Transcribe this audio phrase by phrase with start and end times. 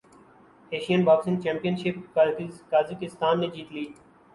[0.71, 1.95] Asian boxing championship
[2.71, 3.85] Kazakhstan نے جیت لی